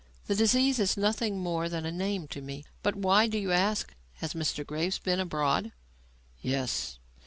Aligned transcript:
"The 0.25 0.33
disease 0.33 0.79
is 0.79 0.97
nothing 0.97 1.37
more 1.37 1.69
than 1.69 1.85
a 1.85 1.91
name 1.91 2.27
to 2.29 2.41
me. 2.41 2.65
But 2.81 2.95
why 2.95 3.27
do 3.27 3.37
you 3.37 3.51
ask? 3.51 3.93
Has 4.13 4.33
Mr. 4.33 4.65
Graves 4.65 4.97
been 4.97 5.19
abroad?" 5.19 5.73
"Yes. 6.39 6.97